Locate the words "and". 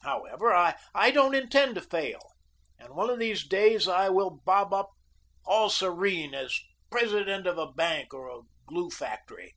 2.78-2.94